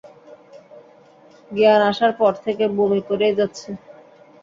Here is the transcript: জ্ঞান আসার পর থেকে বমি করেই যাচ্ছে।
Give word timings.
জ্ঞান 1.51 1.81
আসার 1.91 2.11
পর 2.19 2.33
থেকে 2.45 2.63
বমি 2.75 3.01
করেই 3.09 3.37
যাচ্ছে। 3.39 3.69